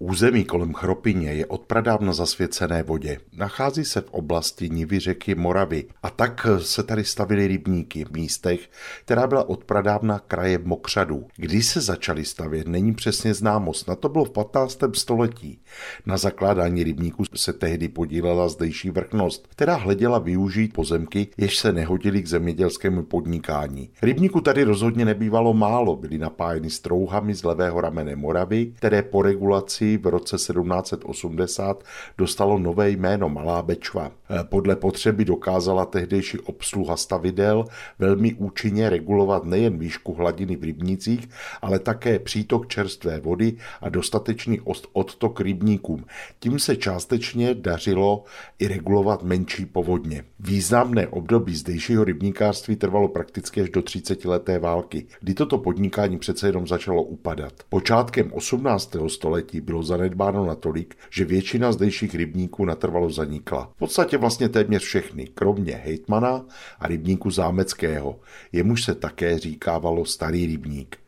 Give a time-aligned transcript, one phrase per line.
[0.00, 3.18] Území kolem Chropině je od pradávna zasvěcené vodě.
[3.36, 8.70] Nachází se v oblasti nivy řeky Moravy a tak se tady stavily rybníky v místech,
[9.04, 11.26] která byla od pradávna kraje mokřadů.
[11.36, 13.88] Když se začaly stavět, není přesně známost.
[13.88, 14.78] Na to bylo v 15.
[14.94, 15.60] století.
[16.06, 22.22] Na zakládání rybníků se tehdy podílela zdejší vrchnost, která hleděla využít pozemky, jež se nehodily
[22.22, 23.90] k zemědělskému podnikání.
[24.02, 29.87] Rybníku tady rozhodně nebývalo málo, byly napájeny strouhami z levého ramene Moravy, které po regulaci
[29.96, 31.84] v roce 1780
[32.18, 34.12] dostalo nové jméno Malá Bečva.
[34.42, 37.64] Podle potřeby dokázala tehdejší obsluha stavidel
[37.98, 41.28] velmi účinně regulovat nejen výšku hladiny v rybnících,
[41.62, 44.60] ale také přítok čerstvé vody a dostatečný
[44.92, 46.04] odtok rybníkům.
[46.40, 48.24] Tím se částečně dařilo
[48.58, 50.24] i regulovat menší povodně.
[50.40, 56.48] Významné období zdejšího rybníkářství trvalo prakticky až do 30 leté války, kdy toto podnikání přece
[56.48, 57.52] jenom začalo upadat.
[57.68, 58.96] Počátkem 18.
[59.06, 63.70] století bylo bylo zanedbáno natolik, že většina zdejších rybníků natrvalo zanikla.
[63.76, 66.46] V podstatě vlastně téměř všechny, kromě hejtmana
[66.80, 68.20] a rybníku zámeckého,
[68.52, 70.98] jemuž se také říkávalo starý rybník.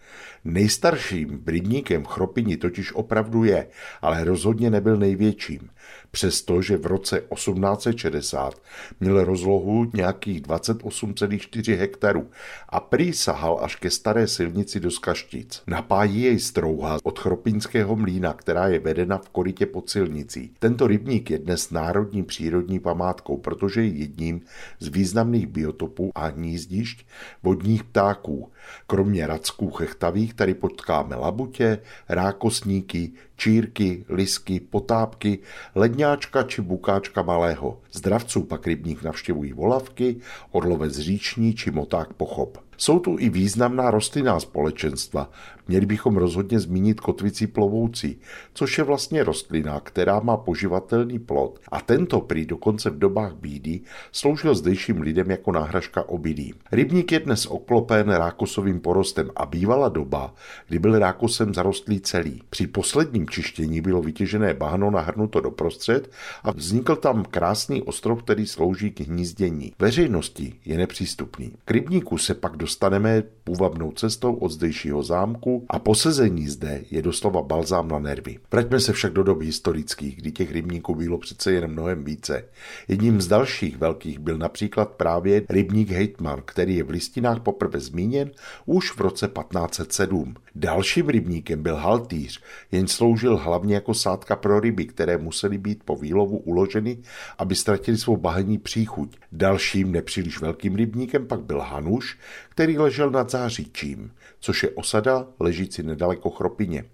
[0.44, 3.68] Nejstarším rybníkem Chropini totiž opravdu je,
[4.02, 5.70] ale rozhodně nebyl největším
[6.10, 8.62] přestože v roce 1860
[9.00, 12.30] měl rozlohu nějakých 28,4 hektarů
[12.68, 15.62] a prý sahal až ke staré silnici do Skaštic.
[15.66, 20.54] Napájí jej strouha od Chropinského mlína, která je vedena v korytě pod silnicí.
[20.58, 24.40] Tento rybník je dnes národní přírodní památkou, protože je jedním
[24.78, 27.06] z významných biotopů a hnízdišť
[27.42, 28.52] vodních ptáků.
[28.86, 31.78] Kromě racků chechtavých tady potkáme labutě,
[32.08, 35.38] rákosníky, čírky, lisky, potápky,
[35.74, 37.80] ledňáčka či bukáčka malého.
[37.92, 40.16] Zdravců pak rybník navštěvují volavky,
[40.50, 42.58] orlovec říční či moták pochop.
[42.80, 45.30] Jsou tu i významná rostlinná společenstva.
[45.68, 48.20] Měli bychom rozhodně zmínit kotvici plovoucí,
[48.54, 53.80] což je vlastně rostlina, která má poživatelný plod a tento prý dokonce v dobách bídy
[54.12, 56.54] sloužil zdejším lidem jako náhražka obilí.
[56.72, 60.34] Rybník je dnes oklopen rákosovým porostem a bývala doba,
[60.68, 62.42] kdy byl rákosem zarostlý celý.
[62.50, 66.10] Při posledním čištění bylo vytěžené bahno nahrnuto do prostřed
[66.42, 69.72] a vznikl tam krásný ostrov, který slouží k hnízdění.
[69.78, 71.52] Veřejnosti je nepřístupný.
[71.64, 77.02] K rybníku se pak do dostaneme půvabnou cestou od zdejšího zámku a posezení zde je
[77.02, 78.38] doslova balzám na nervy.
[78.52, 82.44] Vraťme se však do dob historických, kdy těch rybníků bylo přece jen mnohem více.
[82.88, 88.30] Jedním z dalších velkých byl například právě rybník Hejtman, který je v listinách poprvé zmíněn
[88.66, 90.34] už v roce 1507.
[90.54, 92.40] Dalším rybníkem byl haltýř,
[92.72, 92.86] jen
[93.20, 96.98] sloužil hlavně jako sádka pro ryby, které musely být po výlovu uloženy,
[97.38, 99.16] aby ztratili svou bahení příchuť.
[99.32, 105.82] Dalším nepříliš velkým rybníkem pak byl Hanuš, který ležel nad Záříčím, což je osada ležící
[105.82, 106.84] nedaleko Chropině.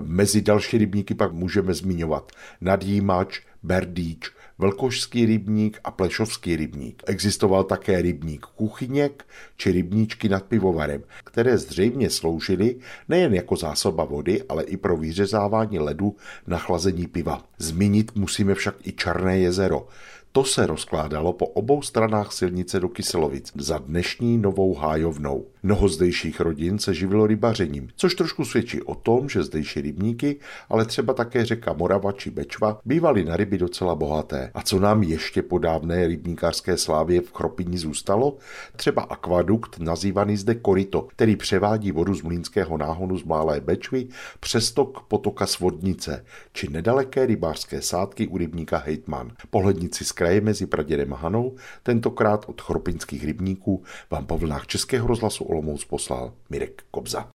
[0.00, 7.02] Mezi další rybníky pak můžeme zmiňovat Nadjímač, Berdíč, Velkošský rybník a Plešovský rybník.
[7.06, 9.26] Existoval také rybník Kuchyněk
[9.56, 12.76] či rybníčky nad pivovarem, které zřejmě sloužily
[13.08, 16.16] nejen jako zásoba vody, ale i pro vyřezávání ledu
[16.46, 17.44] na chlazení piva.
[17.58, 19.88] Zmínit musíme však i Černé jezero,
[20.32, 25.46] to se rozkládalo po obou stranách silnice do Kyselovic za dnešní novou hájovnou.
[25.66, 30.36] Mnoho zdejších rodin se živilo rybařením, což trošku svědčí o tom, že zdejší rybníky,
[30.68, 34.50] ale třeba také řeka Morava či Bečva, bývaly na ryby docela bohaté.
[34.54, 38.36] A co nám ještě po dávné rybníkářské slávě v Chropiní zůstalo?
[38.76, 44.06] Třeba akvadukt nazývaný zde Korito, který převádí vodu z mlínského náhonu z Malé Bečvy
[44.40, 49.32] přes tok potoka Svodnice, či nedaleké rybářské sádky u rybníka Hejtman.
[49.50, 55.08] Pohlednici z kraje mezi Pradědem a Hanou, tentokrát od chropinských rybníků, vám po vlnách Českého
[55.08, 57.30] rozhlasu Olomouc poslal Mirek Kobza.